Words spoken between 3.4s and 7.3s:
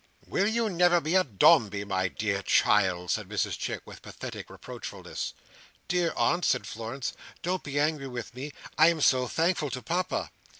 Chick, with pathetic reproachfulness. "Dear aunt," said Florence.